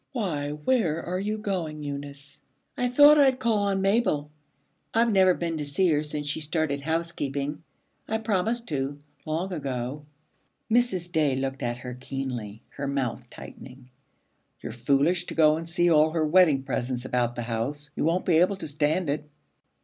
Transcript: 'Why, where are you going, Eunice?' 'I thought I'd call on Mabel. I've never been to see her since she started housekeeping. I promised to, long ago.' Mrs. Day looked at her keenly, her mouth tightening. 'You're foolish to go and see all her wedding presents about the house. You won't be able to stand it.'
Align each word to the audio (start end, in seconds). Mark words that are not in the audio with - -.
'Why, 0.13 0.49
where 0.49 0.99
are 1.03 1.19
you 1.19 1.37
going, 1.37 1.83
Eunice?' 1.83 2.41
'I 2.75 2.89
thought 2.89 3.19
I'd 3.19 3.37
call 3.37 3.59
on 3.59 3.83
Mabel. 3.83 4.31
I've 4.95 5.11
never 5.11 5.35
been 5.35 5.57
to 5.57 5.63
see 5.65 5.89
her 5.91 6.01
since 6.01 6.27
she 6.27 6.41
started 6.41 6.81
housekeeping. 6.81 7.61
I 8.07 8.17
promised 8.17 8.65
to, 8.69 8.99
long 9.27 9.53
ago.' 9.53 10.03
Mrs. 10.71 11.11
Day 11.11 11.35
looked 11.35 11.61
at 11.61 11.77
her 11.77 11.93
keenly, 11.93 12.63
her 12.69 12.87
mouth 12.87 13.29
tightening. 13.29 13.91
'You're 14.59 14.71
foolish 14.71 15.27
to 15.27 15.35
go 15.35 15.55
and 15.55 15.69
see 15.69 15.91
all 15.91 16.09
her 16.09 16.25
wedding 16.25 16.63
presents 16.63 17.05
about 17.05 17.35
the 17.35 17.43
house. 17.43 17.91
You 17.95 18.03
won't 18.03 18.25
be 18.25 18.37
able 18.37 18.57
to 18.57 18.67
stand 18.67 19.07
it.' 19.07 19.29